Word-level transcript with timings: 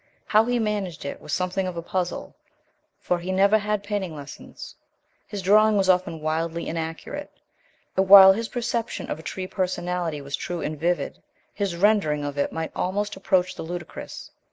How 0.25 0.45
he 0.45 0.57
managed 0.57 1.05
it 1.05 1.21
was 1.21 1.31
something 1.31 1.67
of 1.67 1.77
a 1.77 1.83
puzzle, 1.83 2.33
for 2.99 3.19
he 3.19 3.31
never 3.31 3.59
had 3.59 3.83
painting 3.83 4.15
lessons, 4.15 4.73
his 5.27 5.43
drawing 5.43 5.77
was 5.77 5.89
often 5.91 6.21
wildly 6.21 6.67
inaccurate, 6.67 7.29
and, 7.95 8.09
while 8.09 8.33
his 8.33 8.47
perception 8.49 9.11
of 9.11 9.19
a 9.19 9.21
Tree 9.21 9.45
Personality 9.45 10.19
was 10.19 10.35
true 10.35 10.61
and 10.63 10.79
vivid, 10.79 11.21
his 11.53 11.75
rendering 11.75 12.25
of 12.25 12.35
it 12.39 12.51
might 12.51 12.71
almost 12.75 13.15
approach 13.15 13.53
the 13.53 13.61
ludicrous. 13.61 14.31